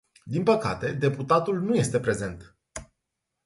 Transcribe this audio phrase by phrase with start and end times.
[0.23, 2.57] Din păcate, deputatul nu este prezent.